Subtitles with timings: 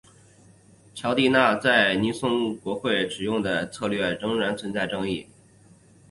[0.95, 5.27] 乔蒂纳在尼克松国会竞选中使用的策略仍然存在争议。